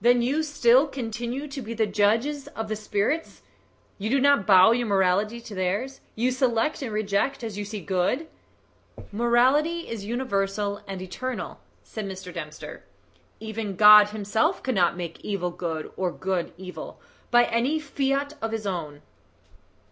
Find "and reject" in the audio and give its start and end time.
6.80-7.42